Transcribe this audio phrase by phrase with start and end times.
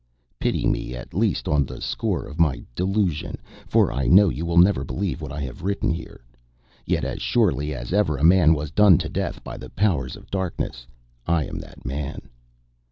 [0.39, 4.57] Pity me, at least on the score of my "delusion," for I know you will
[4.57, 6.25] never believe what I have written here.
[6.87, 10.31] Yet as surely as ever a man was done to death by the Powers of
[10.31, 10.87] Darkness
[11.27, 12.29] I am that man.